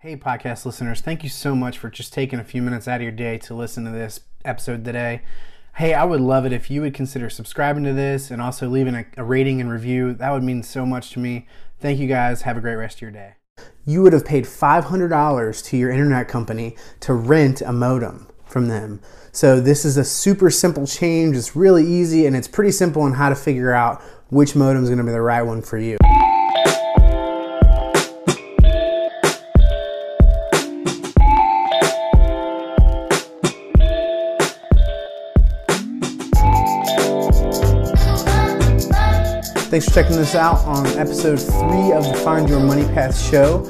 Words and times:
Hey, 0.00 0.16
podcast 0.16 0.64
listeners, 0.64 1.00
thank 1.00 1.24
you 1.24 1.28
so 1.28 1.56
much 1.56 1.76
for 1.76 1.90
just 1.90 2.12
taking 2.12 2.38
a 2.38 2.44
few 2.44 2.62
minutes 2.62 2.86
out 2.86 3.00
of 3.00 3.02
your 3.02 3.10
day 3.10 3.36
to 3.38 3.52
listen 3.52 3.84
to 3.84 3.90
this 3.90 4.20
episode 4.44 4.84
today. 4.84 5.22
Hey, 5.74 5.92
I 5.92 6.04
would 6.04 6.20
love 6.20 6.46
it 6.46 6.52
if 6.52 6.70
you 6.70 6.82
would 6.82 6.94
consider 6.94 7.28
subscribing 7.28 7.82
to 7.82 7.92
this 7.92 8.30
and 8.30 8.40
also 8.40 8.68
leaving 8.68 8.94
a, 8.94 9.06
a, 9.16 9.24
rating 9.24 9.60
and 9.60 9.68
review. 9.68 10.14
That 10.14 10.30
would 10.30 10.44
mean 10.44 10.62
so 10.62 10.86
much 10.86 11.10
to 11.10 11.18
me. 11.18 11.48
Thank 11.80 11.98
you 11.98 12.06
guys. 12.06 12.42
Have 12.42 12.56
a 12.56 12.60
great 12.60 12.76
rest 12.76 12.98
of 12.98 13.02
your 13.02 13.10
day. 13.10 13.34
You 13.84 14.04
would 14.04 14.12
have 14.12 14.24
paid 14.24 14.44
$500 14.44 15.64
to 15.64 15.76
your 15.76 15.90
internet 15.90 16.28
company 16.28 16.76
to 17.00 17.12
rent 17.12 17.60
a 17.60 17.72
modem 17.72 18.28
from 18.46 18.68
them. 18.68 19.00
So, 19.32 19.60
this 19.60 19.84
is 19.84 19.96
a 19.96 20.04
super 20.04 20.48
simple 20.48 20.86
change. 20.86 21.36
It's 21.36 21.56
really 21.56 21.84
easy 21.84 22.24
and 22.24 22.36
it's 22.36 22.46
pretty 22.46 22.70
simple 22.70 23.02
on 23.02 23.14
how 23.14 23.30
to 23.30 23.34
figure 23.34 23.72
out 23.72 24.00
which 24.28 24.54
modem 24.54 24.84
is 24.84 24.90
going 24.90 24.98
to 24.98 25.04
be 25.04 25.10
the 25.10 25.20
right 25.20 25.42
one 25.42 25.60
for 25.60 25.76
you. 25.76 25.98
Thanks 39.68 39.86
for 39.86 39.96
checking 39.96 40.16
this 40.16 40.34
out 40.34 40.64
on 40.64 40.86
episode 40.98 41.38
three 41.38 41.92
of 41.92 42.02
the 42.02 42.18
Find 42.24 42.48
Your 42.48 42.58
Money 42.58 42.84
Path 42.84 43.20
show. 43.20 43.66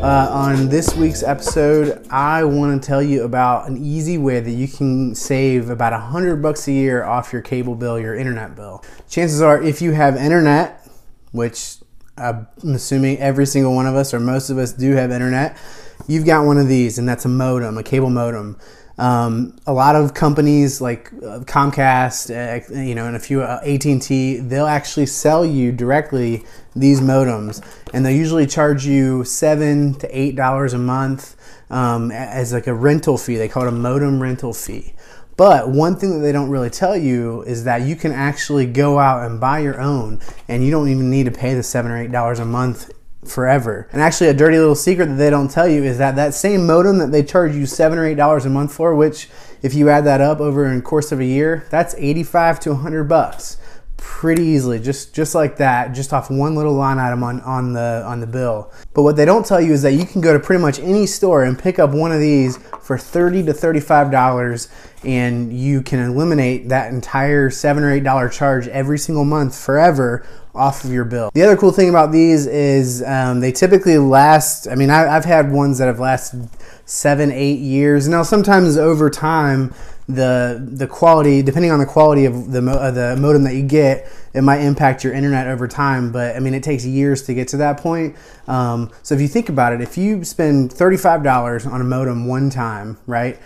Uh, 0.00 0.30
on 0.30 0.68
this 0.68 0.94
week's 0.94 1.24
episode, 1.24 2.06
I 2.08 2.44
want 2.44 2.80
to 2.80 2.86
tell 2.86 3.02
you 3.02 3.24
about 3.24 3.68
an 3.68 3.76
easy 3.76 4.16
way 4.16 4.38
that 4.38 4.50
you 4.52 4.68
can 4.68 5.12
save 5.12 5.68
about 5.68 5.92
a 5.92 5.98
hundred 5.98 6.40
bucks 6.40 6.68
a 6.68 6.72
year 6.72 7.02
off 7.02 7.32
your 7.32 7.42
cable 7.42 7.74
bill, 7.74 7.98
your 7.98 8.14
internet 8.14 8.54
bill. 8.54 8.84
Chances 9.08 9.42
are, 9.42 9.60
if 9.60 9.82
you 9.82 9.90
have 9.90 10.16
internet, 10.16 10.88
which 11.32 11.78
I'm 12.16 12.46
assuming 12.62 13.18
every 13.18 13.44
single 13.44 13.74
one 13.74 13.88
of 13.88 13.96
us 13.96 14.14
or 14.14 14.20
most 14.20 14.50
of 14.50 14.58
us 14.58 14.72
do 14.72 14.92
have 14.92 15.10
internet, 15.10 15.58
you've 16.06 16.26
got 16.26 16.46
one 16.46 16.58
of 16.58 16.68
these, 16.68 16.96
and 16.96 17.08
that's 17.08 17.24
a 17.24 17.28
modem, 17.28 17.76
a 17.76 17.82
cable 17.82 18.10
modem. 18.10 18.56
Um, 19.00 19.56
a 19.66 19.72
lot 19.72 19.96
of 19.96 20.12
companies 20.12 20.82
like 20.82 21.10
uh, 21.14 21.40
Comcast, 21.40 22.28
uh, 22.30 22.78
you 22.78 22.94
know, 22.94 23.06
and 23.06 23.16
a 23.16 23.18
few 23.18 23.40
uh, 23.40 23.58
AT&T, 23.64 24.36
they'll 24.40 24.66
actually 24.66 25.06
sell 25.06 25.42
you 25.42 25.72
directly 25.72 26.44
these 26.76 27.00
modems, 27.00 27.64
and 27.94 28.04
they 28.04 28.14
usually 28.14 28.46
charge 28.46 28.84
you 28.84 29.24
seven 29.24 29.94
to 29.94 30.18
eight 30.18 30.36
dollars 30.36 30.74
a 30.74 30.78
month 30.78 31.34
um, 31.70 32.12
as 32.12 32.52
like 32.52 32.66
a 32.66 32.74
rental 32.74 33.16
fee. 33.16 33.36
They 33.36 33.48
call 33.48 33.62
it 33.62 33.68
a 33.68 33.72
modem 33.72 34.20
rental 34.20 34.52
fee. 34.52 34.92
But 35.34 35.70
one 35.70 35.96
thing 35.96 36.10
that 36.10 36.18
they 36.18 36.32
don't 36.32 36.50
really 36.50 36.68
tell 36.68 36.94
you 36.94 37.40
is 37.44 37.64
that 37.64 37.80
you 37.80 37.96
can 37.96 38.12
actually 38.12 38.66
go 38.66 38.98
out 38.98 39.24
and 39.24 39.40
buy 39.40 39.60
your 39.60 39.80
own, 39.80 40.20
and 40.46 40.62
you 40.62 40.70
don't 40.70 40.90
even 40.90 41.08
need 41.08 41.24
to 41.24 41.32
pay 41.32 41.54
the 41.54 41.62
seven 41.62 41.90
or 41.90 41.96
eight 41.96 42.12
dollars 42.12 42.38
a 42.38 42.44
month 42.44 42.90
forever. 43.24 43.88
And 43.92 44.00
actually, 44.00 44.28
a 44.28 44.34
dirty 44.34 44.58
little 44.58 44.74
secret 44.74 45.06
that 45.06 45.14
they 45.14 45.30
don't 45.30 45.50
tell 45.50 45.68
you 45.68 45.84
is 45.84 45.98
that 45.98 46.16
that 46.16 46.34
same 46.34 46.66
modem 46.66 46.98
that 46.98 47.12
they 47.12 47.22
charge 47.22 47.54
you 47.54 47.66
seven 47.66 47.98
or 47.98 48.06
eight 48.06 48.16
dollars 48.16 48.46
a 48.46 48.50
month 48.50 48.72
for, 48.72 48.94
which 48.94 49.28
if 49.62 49.74
you 49.74 49.88
add 49.88 50.04
that 50.04 50.20
up 50.20 50.40
over 50.40 50.66
in 50.66 50.80
course 50.82 51.12
of 51.12 51.20
a 51.20 51.24
year, 51.24 51.66
that's 51.70 51.94
85 51.98 52.60
to 52.60 52.70
100 52.70 53.04
bucks 53.04 53.58
pretty 54.02 54.42
easily 54.42 54.78
just 54.78 55.14
just 55.14 55.34
like 55.34 55.58
that 55.58 55.92
just 55.92 56.12
off 56.12 56.30
one 56.30 56.54
little 56.54 56.72
line 56.72 56.98
item 56.98 57.22
on 57.22 57.40
on 57.42 57.74
the 57.74 58.02
on 58.06 58.20
the 58.20 58.26
bill 58.26 58.72
but 58.94 59.02
what 59.02 59.14
they 59.14 59.26
don't 59.26 59.44
tell 59.44 59.60
you 59.60 59.72
is 59.72 59.82
that 59.82 59.92
you 59.92 60.06
can 60.06 60.20
go 60.22 60.32
to 60.32 60.40
pretty 60.40 60.60
much 60.60 60.78
any 60.80 61.06
store 61.06 61.44
and 61.44 61.58
pick 61.58 61.78
up 61.78 61.90
one 61.90 62.10
of 62.10 62.18
these 62.18 62.56
for 62.82 62.96
30 62.96 63.44
to 63.44 63.52
35 63.52 64.10
dollars 64.10 64.68
and 65.04 65.52
you 65.52 65.82
can 65.82 65.98
eliminate 65.98 66.68
that 66.68 66.92
entire 66.92 67.50
seven 67.50 67.84
or 67.84 67.92
eight 67.92 68.04
dollar 68.04 68.28
charge 68.28 68.68
every 68.68 68.98
single 68.98 69.24
month 69.24 69.58
forever 69.58 70.26
off 70.54 70.84
of 70.84 70.92
your 70.92 71.04
bill. 71.04 71.30
The 71.32 71.42
other 71.42 71.56
cool 71.56 71.72
thing 71.72 71.88
about 71.88 72.12
these 72.12 72.46
is 72.46 73.02
um, 73.04 73.40
they 73.40 73.52
typically 73.52 73.98
last. 73.98 74.66
I 74.66 74.74
mean, 74.74 74.90
I, 74.90 75.02
have 75.02 75.24
had 75.24 75.52
ones 75.52 75.78
that 75.78 75.86
have 75.86 76.00
lasted 76.00 76.48
seven, 76.84 77.30
eight 77.30 77.60
years. 77.60 78.08
Now, 78.08 78.22
sometimes 78.22 78.76
over 78.76 79.08
time, 79.10 79.72
the 80.14 80.66
the 80.72 80.86
quality, 80.86 81.42
depending 81.42 81.70
on 81.70 81.78
the 81.78 81.86
quality 81.86 82.24
of 82.24 82.52
the 82.52 82.60
uh, 82.70 82.90
the 82.90 83.16
modem 83.16 83.44
that 83.44 83.54
you 83.54 83.62
get, 83.62 84.10
it 84.34 84.42
might 84.42 84.60
impact 84.60 85.04
your 85.04 85.12
internet 85.12 85.46
over 85.46 85.66
time. 85.66 86.12
But 86.12 86.36
I 86.36 86.40
mean, 86.40 86.54
it 86.54 86.62
takes 86.62 86.84
years 86.84 87.22
to 87.24 87.34
get 87.34 87.48
to 87.48 87.56
that 87.58 87.78
point. 87.78 88.16
Um, 88.46 88.90
so 89.02 89.14
if 89.14 89.20
you 89.20 89.28
think 89.28 89.48
about 89.48 89.72
it, 89.72 89.80
if 89.80 89.96
you 89.98 90.24
spend 90.24 90.72
thirty 90.72 90.96
five 90.96 91.22
dollars 91.22 91.66
on 91.66 91.80
a 91.80 91.84
modem 91.84 92.26
one 92.26 92.50
time, 92.50 92.98
right? 93.06 93.38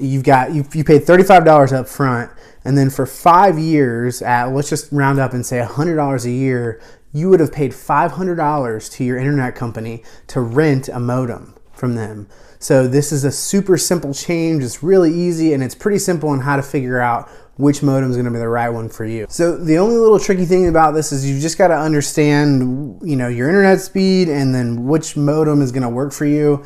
You've 0.00 0.24
got 0.24 0.54
you, 0.54 0.66
you 0.72 0.84
paid 0.84 1.04
thirty 1.04 1.22
five 1.22 1.44
dollars 1.44 1.72
up 1.72 1.88
front 1.88 2.30
and 2.64 2.78
then 2.78 2.90
for 2.90 3.06
five 3.06 3.58
years, 3.58 4.22
at 4.22 4.52
let's 4.52 4.68
just 4.68 4.90
round 4.92 5.18
up 5.18 5.32
and 5.32 5.44
say 5.44 5.60
$100 5.60 6.24
a 6.24 6.30
year, 6.30 6.80
you 7.12 7.28
would 7.28 7.40
have 7.40 7.52
paid 7.52 7.72
$500 7.72 8.92
to 8.92 9.04
your 9.04 9.18
internet 9.18 9.54
company 9.54 10.02
to 10.28 10.40
rent 10.40 10.88
a 10.88 11.00
modem 11.00 11.54
from 11.82 11.96
them. 11.96 12.28
So 12.60 12.86
this 12.86 13.10
is 13.10 13.24
a 13.24 13.32
super 13.32 13.76
simple 13.76 14.14
change. 14.14 14.62
It's 14.62 14.84
really 14.84 15.12
easy 15.12 15.52
and 15.52 15.64
it's 15.64 15.74
pretty 15.74 15.98
simple 15.98 16.28
on 16.28 16.38
how 16.38 16.54
to 16.54 16.62
figure 16.62 17.00
out 17.00 17.28
which 17.56 17.82
modem 17.82 18.08
is 18.08 18.14
going 18.14 18.26
to 18.26 18.30
be 18.30 18.38
the 18.38 18.48
right 18.48 18.68
one 18.68 18.88
for 18.88 19.04
you. 19.04 19.26
So 19.28 19.56
the 19.56 19.78
only 19.78 19.96
little 19.96 20.20
tricky 20.20 20.44
thing 20.44 20.68
about 20.68 20.92
this 20.92 21.10
is 21.10 21.28
you've 21.28 21.42
just 21.42 21.58
got 21.58 21.68
to 21.68 21.76
understand, 21.76 23.00
you 23.02 23.16
know, 23.16 23.26
your 23.26 23.48
internet 23.48 23.80
speed 23.80 24.28
and 24.28 24.54
then 24.54 24.86
which 24.86 25.16
modem 25.16 25.60
is 25.60 25.72
going 25.72 25.82
to 25.82 25.88
work 25.88 26.12
for 26.12 26.24
you. 26.24 26.64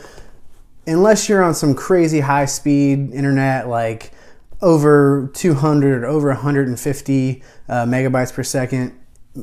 Unless 0.86 1.30
you're 1.30 1.42
on 1.42 1.54
some 1.54 1.74
crazy 1.74 2.20
high 2.20 2.44
speed 2.44 3.14
internet 3.14 3.66
like 3.66 4.12
over 4.60 5.30
200 5.32 6.04
or 6.04 6.06
over 6.06 6.28
150 6.28 7.42
uh, 7.70 7.72
megabytes 7.86 8.34
per 8.34 8.42
second 8.42 8.92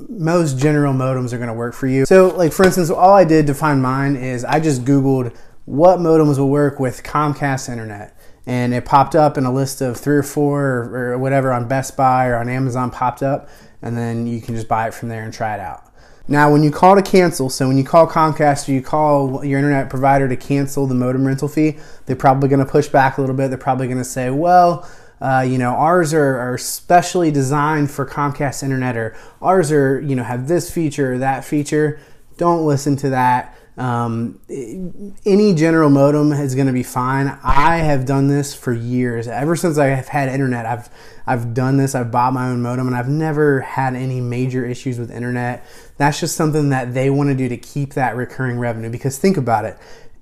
most 0.10 0.58
general 0.58 0.94
modems 0.94 1.34
are 1.34 1.38
going 1.38 1.48
to 1.48 1.54
work 1.54 1.74
for 1.74 1.88
you 1.88 2.06
so 2.06 2.36
like 2.36 2.52
for 2.52 2.66
instance 2.66 2.90
all 2.90 3.14
i 3.14 3.24
did 3.24 3.46
to 3.46 3.54
find 3.54 3.82
mine 3.82 4.16
is 4.16 4.44
i 4.46 4.60
just 4.60 4.84
googled 4.84 5.36
what 5.66 6.00
modems 6.00 6.38
will 6.38 6.50
work 6.50 6.80
with 6.80 7.04
comcast 7.04 7.70
internet 7.70 8.18
and 8.46 8.74
it 8.74 8.84
popped 8.84 9.16
up 9.16 9.38
in 9.38 9.46
a 9.46 9.54
list 9.54 9.82
of 9.82 9.98
three 9.98 10.18
or 10.18 10.24
four 10.24 10.62
or, 10.62 11.14
or 11.14 11.18
whatever 11.18 11.52
on 11.52 11.68
best 11.68 11.96
buy 11.96 12.28
or 12.28 12.36
on 12.36 12.50
amazon 12.50 12.92
popped 12.92 13.24
up 13.24 13.50
and 13.82 13.98
then 13.98 14.28
you 14.28 14.42
can 14.42 14.56
just 14.56 14.68
buy 14.68 14.88
it 14.88 14.94
from 14.94 15.10
there 15.10 15.24
and 15.24 15.34
try 15.34 15.54
it 15.54 15.60
out 15.60 15.94
now, 16.26 16.50
when 16.50 16.64
you 16.64 16.72
call 16.72 16.96
to 16.96 17.02
cancel, 17.02 17.50
so 17.50 17.68
when 17.68 17.78
you 17.78 17.84
call 17.84 18.08
Comcast 18.08 18.70
or 18.70 18.72
you 18.72 18.82
call 18.82 19.44
your 19.44 19.60
internet 19.60 19.90
provider 19.90 20.30
to 20.30 20.38
cancel 20.38 20.88
the 20.88 20.96
modem 20.96 21.28
rental 21.28 21.50
fee, 21.50 21.78
they're 22.06 22.16
probably 22.16 22.48
going 22.48 22.66
to 22.66 22.72
push 22.72 22.88
back 22.88 23.18
a 23.18 23.22
little 23.22 23.36
bit. 23.36 23.50
They're 23.50 23.58
probably 23.58 23.88
going 23.88 23.98
to 23.98 24.06
say, 24.06 24.30
well, 24.30 24.90
uh, 25.20 25.46
you 25.46 25.58
know, 25.58 25.72
ours 25.72 26.14
are, 26.14 26.38
are 26.38 26.58
specially 26.58 27.30
designed 27.30 27.92
for 27.92 28.06
Comcast 28.06 28.64
Internet, 28.64 28.96
or 28.96 29.18
ours 29.42 29.70
are, 29.70 30.00
you 30.00 30.16
know, 30.16 30.24
have 30.24 30.48
this 30.48 30.72
feature 30.72 31.14
or 31.14 31.18
that 31.18 31.44
feature. 31.44 32.00
Don't 32.38 32.66
listen 32.66 32.96
to 32.98 33.10
that. 33.10 33.58
Um, 33.76 34.40
any 34.50 35.56
general 35.56 35.90
modem 35.90 36.32
is 36.32 36.54
going 36.54 36.68
to 36.68 36.74
be 36.74 36.84
fine. 36.84 37.28
I 37.44 37.78
have 37.78 38.06
done 38.06 38.28
this 38.28 38.54
for 38.54 38.72
years. 38.72 39.28
Ever 39.28 39.56
since 39.56 39.78
I 39.78 39.88
have 39.88 40.08
had 40.08 40.30
internet, 40.30 40.66
I've 40.66 40.90
I've 41.26 41.54
done 41.54 41.78
this. 41.78 41.96
I've 41.96 42.12
bought 42.12 42.34
my 42.34 42.50
own 42.50 42.62
modem, 42.62 42.86
and 42.88 42.96
I've 42.96 43.10
never 43.10 43.62
had 43.62 43.96
any 43.96 44.22
major 44.22 44.66
issues 44.66 45.00
with 45.00 45.10
internet. 45.10 45.66
That's 45.98 46.20
just 46.20 46.36
something 46.36 46.70
that 46.70 46.94
they 46.94 47.10
want 47.10 47.30
to 47.30 47.36
do 47.36 47.50
to 47.50 47.58
keep 47.58 47.94
that 47.94 48.16
recurring 48.16 48.60
revenue. 48.60 48.90
Because 48.90 49.18
think 49.18 49.38
about 49.38 49.66
it, 49.66 49.78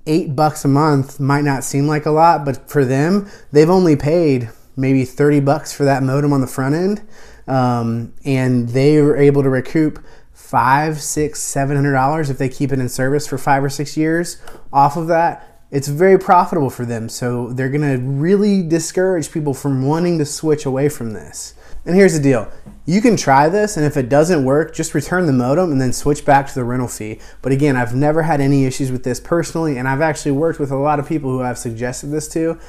eight 0.05 0.35
bucks 0.35 0.63
a 0.63 0.69
month 0.69 1.19
might 1.19 1.43
not 1.43 1.63
seem 1.63 1.87
like 1.87 2.05
a 2.05 2.11
lot, 2.11 2.45
but 2.45 2.69
for 2.69 2.85
them, 2.85 3.29
they've 3.51 3.69
only 3.69 3.95
paid 3.95 4.49
maybe 4.77 5.03
30 5.03 5.41
bucks 5.41 5.73
for 5.73 5.83
that 5.83 6.03
modem 6.03 6.31
on 6.31 6.41
the 6.41 6.47
front 6.47 6.75
end. 6.75 7.01
Um, 7.47 8.13
and 8.23 8.69
they 8.69 9.01
were 9.01 9.17
able 9.17 9.43
to 9.43 9.49
recoup 9.49 10.03
five, 10.33 11.01
six, 11.01 11.41
seven 11.41 11.75
hundred 11.75 11.93
dollars 11.93 12.29
if 12.29 12.37
they 12.37 12.49
keep 12.49 12.71
it 12.71 12.79
in 12.79 12.89
service 12.89 13.27
for 13.27 13.37
five 13.37 13.63
or 13.63 13.69
six 13.69 13.95
years 13.95 14.41
off 14.73 14.97
of 14.97 15.07
that. 15.07 15.47
It's 15.71 15.87
very 15.87 16.19
profitable 16.19 16.69
for 16.69 16.85
them. 16.85 17.07
So 17.07 17.53
they're 17.53 17.69
going 17.69 17.97
to 17.97 18.03
really 18.03 18.61
discourage 18.61 19.31
people 19.31 19.53
from 19.53 19.85
wanting 19.85 20.17
to 20.19 20.25
switch 20.25 20.65
away 20.65 20.89
from 20.89 21.13
this. 21.13 21.53
And 21.85 21.95
here's 21.95 22.13
the 22.13 22.21
deal 22.21 22.51
you 22.85 23.01
can 23.01 23.15
try 23.15 23.47
this, 23.47 23.77
and 23.77 23.85
if 23.85 23.95
it 23.95 24.09
doesn't 24.09 24.43
work, 24.43 24.73
just 24.73 24.93
return 24.93 25.25
the 25.27 25.33
modem 25.33 25.71
and 25.71 25.79
then 25.79 25.93
switch 25.93 26.25
back 26.25 26.47
to 26.47 26.55
the 26.55 26.63
rental 26.63 26.87
fee. 26.87 27.19
But 27.41 27.51
again, 27.51 27.77
I've 27.77 27.95
never 27.95 28.23
had 28.23 28.41
any 28.41 28.65
issues 28.65 28.91
with 28.91 29.03
this 29.03 29.19
personally, 29.19 29.77
and 29.77 29.87
I've 29.87 30.01
actually 30.01 30.31
worked 30.31 30.59
with 30.59 30.71
a 30.71 30.75
lot 30.75 30.99
of 30.99 31.07
people 31.07 31.31
who 31.31 31.41
I've 31.41 31.57
suggested 31.57 32.07
this 32.07 32.27
to, 32.29 32.59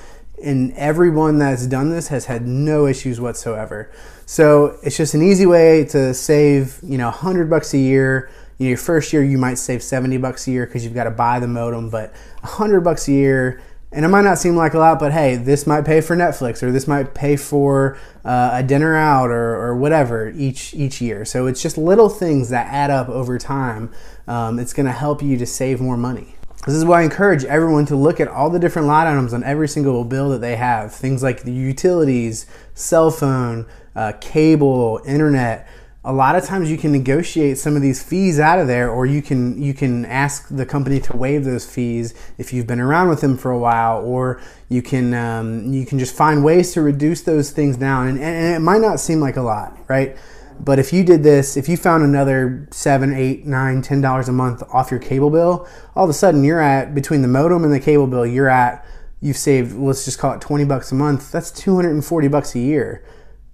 and 0.43 0.73
everyone 0.75 1.39
that's 1.39 1.67
done 1.67 1.91
this 1.91 2.09
has 2.09 2.27
had 2.27 2.47
no 2.47 2.87
issues 2.87 3.21
whatsoever. 3.21 3.91
So 4.27 4.79
it's 4.83 4.97
just 4.97 5.15
an 5.15 5.23
easy 5.23 5.47
way 5.47 5.85
to 5.87 6.15
save, 6.15 6.79
you 6.83 6.99
know, 6.99 7.09
100 7.09 7.49
bucks 7.51 7.75
a 7.75 7.79
year. 7.79 8.31
You 8.59 8.67
know, 8.67 8.69
your 8.71 8.79
first 8.79 9.13
year 9.13 9.23
you 9.23 9.39
might 9.39 9.59
save 9.59 9.83
70 9.83 10.19
bucks 10.19 10.47
a 10.47 10.51
year 10.51 10.67
because 10.67 10.85
you've 10.85 10.95
got 10.95 11.05
to 11.05 11.11
buy 11.11 11.41
the 11.41 11.49
modem, 11.49 11.91
but 11.91 12.13
100 12.41 12.81
bucks 12.81 13.09
a 13.09 13.13
year, 13.13 13.61
and 13.93 14.07
it 14.07 14.09
might 14.09 14.23
not 14.23 14.39
seem 14.39 14.57
like 14.57 14.73
a 14.73 14.79
lot, 14.79 14.99
but 14.99 15.13
hey, 15.13 15.37
this 15.37 15.67
might 15.67 15.85
pay 15.85 16.01
for 16.01 16.17
Netflix 16.17 16.63
or 16.63 16.73
this 16.73 16.89
might 16.89 17.13
pay 17.13 17.37
for 17.37 17.99
uh, 18.25 18.51
a 18.55 18.63
dinner 18.63 18.97
out 18.97 19.29
or, 19.31 19.55
or 19.57 19.77
whatever 19.77 20.31
each 20.31 20.73
each 20.73 21.03
year. 21.03 21.27
So 21.27 21.47
it's 21.47 21.61
just 21.61 21.77
little 21.77 22.09
things 22.09 22.49
that 22.49 22.67
add 22.69 22.91
up 22.91 23.11
over 23.11 23.37
time. 23.39 23.93
Um, 24.27 24.59
it's 24.59 24.73
going 24.73 24.87
to 24.87 24.93
help 24.93 25.23
you 25.23 25.37
to 25.37 25.45
save 25.45 25.81
more 25.81 25.99
money. 25.99 26.37
This 26.65 26.77
is 26.77 26.85
why 26.85 27.01
I 27.01 27.03
encourage 27.03 27.45
everyone 27.45 27.87
to 27.87 27.97
look 27.97 28.21
at 28.21 28.29
all 28.29 28.49
the 28.49 28.61
different 28.61 28.87
line 28.87 29.09
items 29.09 29.35
on 29.35 29.43
every 29.43 29.67
single 29.67 30.05
bill 30.05 30.31
that 30.31 30.41
they 30.41 30.55
have. 30.55 30.95
Things 30.95 31.23
like 31.23 31.43
the 31.43 31.53
utilities, 31.53 32.47
cell 32.75 33.11
phone, 33.11 33.67
uh, 33.97 34.13
cable, 34.21 35.01
internet, 35.05 35.69
a 36.05 36.13
lot 36.13 36.35
of 36.35 36.45
times 36.45 36.71
you 36.71 36.77
can 36.77 36.91
negotiate 36.91 37.59
some 37.59 37.77
of 37.77 37.83
these 37.83 38.03
fees 38.03 38.41
out 38.41 38.59
of 38.59 38.67
there 38.67 38.91
or 38.91 39.07
you 39.07 39.23
can 39.23 39.61
you 39.63 39.73
can 39.73 40.05
ask 40.07 40.49
the 40.49 40.67
company 40.67 40.99
to 40.99 41.17
waive 41.17 41.45
those 41.45 41.65
fees 41.65 42.13
if 42.39 42.53
you've 42.53 42.67
been 42.67 42.81
around 42.81 43.09
with 43.09 43.21
them 43.21 43.37
for 43.37 43.53
a 43.53 43.59
while 43.59 44.05
or 44.05 44.41
you 44.69 44.83
can 44.83 45.15
um, 45.15 45.73
you 45.73 45.87
can 45.87 46.01
just 46.01 46.15
find 46.15 46.45
ways 46.45 46.73
to 46.73 46.81
reduce 46.81 47.23
those 47.23 47.51
things 47.51 47.77
down. 47.77 48.09
And, 48.09 48.19
and 48.19 48.57
it 48.57 48.61
might 48.61 48.81
not 48.81 48.99
seem 48.99 49.21
like 49.21 49.37
a 49.37 49.43
lot 49.43 49.79
right 49.89 50.17
but 50.61 50.79
if 50.79 50.93
you 50.93 51.05
did 51.05 51.23
this 51.23 51.57
if 51.57 51.69
you 51.69 51.77
found 51.77 52.03
another 52.03 52.67
seven 52.71 53.15
eight 53.15 53.47
nine 53.47 53.83
ten 53.83 54.01
dollars 54.01 54.29
a 54.29 54.33
month 54.33 54.63
off 54.73 54.91
your 54.91 55.01
cable 55.01 55.31
bill 55.31 55.67
all 55.95 56.05
of 56.05 56.11
a 56.11 56.15
sudden 56.15 56.45
you're 56.45 56.61
at 56.61 56.95
between 56.95 57.23
the 57.23 57.29
modem 57.29 57.65
and 57.65 57.73
the 57.73 57.81
cable 57.81 58.07
bill 58.07 58.27
you're 58.27 58.49
at 58.49 58.85
you've 59.21 59.37
saved 59.37 59.75
let's 59.75 60.05
just 60.05 60.19
call 60.19 60.33
it 60.33 60.41
20 60.41 60.65
bucks 60.65 60.93
a 60.93 60.95
month 60.95 61.31
that's 61.33 61.51
240 61.51 62.29
bucks 62.29 62.55
a 62.55 62.59
year 62.59 63.05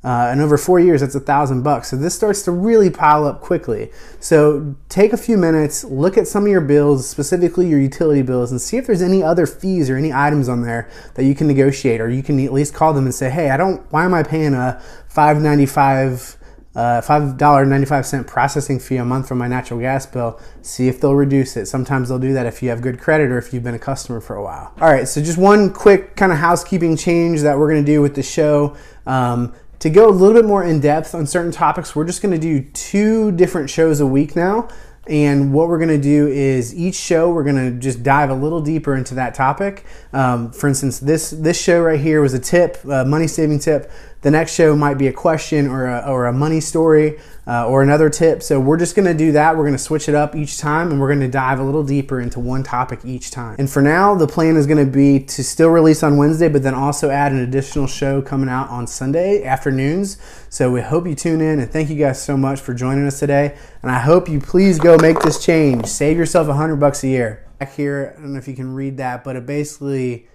uh, 0.04 0.28
and 0.30 0.40
over 0.40 0.56
four 0.56 0.78
years, 0.78 1.00
that's 1.00 1.16
a 1.16 1.20
thousand 1.20 1.62
bucks. 1.62 1.88
So 1.88 1.96
this 1.96 2.14
starts 2.14 2.42
to 2.42 2.52
really 2.52 2.88
pile 2.88 3.26
up 3.26 3.40
quickly. 3.40 3.90
So 4.20 4.76
take 4.88 5.12
a 5.12 5.16
few 5.16 5.36
minutes, 5.36 5.82
look 5.82 6.16
at 6.16 6.28
some 6.28 6.44
of 6.44 6.50
your 6.50 6.60
bills, 6.60 7.08
specifically 7.08 7.68
your 7.68 7.80
utility 7.80 8.22
bills, 8.22 8.52
and 8.52 8.60
see 8.60 8.76
if 8.76 8.86
there's 8.86 9.02
any 9.02 9.24
other 9.24 9.44
fees 9.44 9.90
or 9.90 9.96
any 9.96 10.12
items 10.12 10.48
on 10.48 10.62
there 10.62 10.88
that 11.14 11.24
you 11.24 11.34
can 11.34 11.48
negotiate, 11.48 12.00
or 12.00 12.08
you 12.08 12.22
can 12.22 12.38
at 12.44 12.52
least 12.52 12.74
call 12.74 12.94
them 12.94 13.06
and 13.06 13.14
say, 13.14 13.28
"Hey, 13.28 13.50
I 13.50 13.56
don't. 13.56 13.82
Why 13.90 14.04
am 14.04 14.14
I 14.14 14.22
paying 14.22 14.54
a 14.54 14.80
five 15.08 15.42
ninety 15.42 15.66
five? 15.66 16.37
Uh, 16.74 17.00
$5.95 17.00 18.26
processing 18.26 18.78
fee 18.78 18.96
a 18.96 19.04
month 19.04 19.26
for 19.26 19.34
my 19.34 19.48
natural 19.48 19.80
gas 19.80 20.06
bill. 20.06 20.40
See 20.62 20.86
if 20.86 21.00
they'll 21.00 21.14
reduce 21.14 21.56
it. 21.56 21.66
Sometimes 21.66 22.08
they'll 22.08 22.18
do 22.18 22.32
that 22.34 22.46
if 22.46 22.62
you 22.62 22.68
have 22.68 22.82
good 22.82 23.00
credit 23.00 23.30
or 23.30 23.38
if 23.38 23.52
you've 23.52 23.64
been 23.64 23.74
a 23.74 23.80
customer 23.80 24.20
for 24.20 24.36
a 24.36 24.42
while. 24.44 24.72
All 24.80 24.88
right, 24.88 25.08
so 25.08 25.20
just 25.20 25.38
one 25.38 25.72
quick 25.72 26.14
kind 26.14 26.30
of 26.30 26.38
housekeeping 26.38 26.96
change 26.96 27.40
that 27.40 27.58
we're 27.58 27.68
gonna 27.68 27.82
do 27.82 28.00
with 28.00 28.14
the 28.14 28.22
show. 28.22 28.76
Um, 29.06 29.54
to 29.80 29.90
go 29.90 30.08
a 30.08 30.10
little 30.10 30.34
bit 30.34 30.46
more 30.46 30.64
in 30.64 30.80
depth 30.80 31.14
on 31.14 31.26
certain 31.26 31.52
topics, 31.52 31.94
we're 31.94 32.04
just 32.04 32.20
going 32.20 32.32
to 32.32 32.40
do 32.40 32.62
two 32.70 33.32
different 33.32 33.70
shows 33.70 34.00
a 34.00 34.06
week 34.06 34.34
now. 34.34 34.68
And 35.06 35.54
what 35.54 35.68
we're 35.68 35.78
to 35.88 35.98
do 35.98 36.26
is 36.26 36.74
each 36.74 36.96
show 36.96 37.32
we're 37.32 37.44
to 37.72 37.78
just 37.78 38.02
dive 38.02 38.28
a 38.28 38.34
little 38.34 38.60
deeper 38.60 38.94
into 38.94 39.14
that 39.14 39.34
topic. 39.34 39.86
Um, 40.12 40.52
for 40.52 40.68
instance, 40.68 40.98
this 40.98 41.30
this 41.30 41.58
show 41.58 41.80
right 41.80 41.98
here 41.98 42.20
was 42.20 42.34
a 42.34 42.38
tip, 42.38 42.84
a 42.84 43.06
money 43.06 43.26
saving 43.26 43.60
tip. 43.60 43.90
The 44.20 44.32
next 44.32 44.54
show 44.54 44.74
might 44.74 44.94
be 44.94 45.06
a 45.06 45.12
question 45.12 45.68
or 45.68 45.86
a, 45.86 46.00
or 46.08 46.26
a 46.26 46.32
money 46.32 46.60
story 46.60 47.20
uh, 47.46 47.68
or 47.68 47.82
another 47.82 48.10
tip. 48.10 48.42
So 48.42 48.58
we're 48.58 48.76
just 48.76 48.96
going 48.96 49.06
to 49.06 49.14
do 49.14 49.32
that. 49.32 49.56
We're 49.56 49.62
going 49.62 49.76
to 49.76 49.78
switch 49.78 50.08
it 50.08 50.14
up 50.14 50.34
each 50.34 50.58
time 50.58 50.90
and 50.90 51.00
we're 51.00 51.06
going 51.06 51.20
to 51.20 51.28
dive 51.28 51.60
a 51.60 51.62
little 51.62 51.84
deeper 51.84 52.20
into 52.20 52.40
one 52.40 52.64
topic 52.64 53.00
each 53.04 53.30
time. 53.30 53.56
And 53.58 53.70
for 53.70 53.80
now, 53.80 54.16
the 54.16 54.26
plan 54.26 54.56
is 54.56 54.66
going 54.66 54.84
to 54.84 54.90
be 54.90 55.20
to 55.20 55.44
still 55.44 55.68
release 55.68 56.02
on 56.02 56.16
Wednesday, 56.16 56.48
but 56.48 56.64
then 56.64 56.74
also 56.74 57.10
add 57.10 57.30
an 57.30 57.38
additional 57.38 57.86
show 57.86 58.20
coming 58.20 58.48
out 58.48 58.68
on 58.70 58.88
Sunday 58.88 59.44
afternoons. 59.44 60.18
So 60.48 60.70
we 60.72 60.80
hope 60.80 61.06
you 61.06 61.14
tune 61.14 61.40
in 61.40 61.60
and 61.60 61.70
thank 61.70 61.88
you 61.88 61.96
guys 61.96 62.20
so 62.20 62.36
much 62.36 62.60
for 62.60 62.74
joining 62.74 63.06
us 63.06 63.20
today. 63.20 63.56
And 63.82 63.90
I 63.90 64.00
hope 64.00 64.28
you 64.28 64.40
please 64.40 64.80
go 64.80 64.96
make 64.98 65.20
this 65.20 65.44
change. 65.44 65.86
Save 65.86 66.16
yourself 66.16 66.48
a 66.48 66.54
hundred 66.54 66.76
bucks 66.76 67.04
a 67.04 67.08
year. 67.08 67.44
Back 67.60 67.74
here, 67.74 68.14
I 68.16 68.20
don't 68.20 68.32
know 68.32 68.38
if 68.38 68.48
you 68.48 68.54
can 68.54 68.74
read 68.74 68.96
that, 68.96 69.22
but 69.22 69.36
it 69.36 69.46
basically 69.46 70.28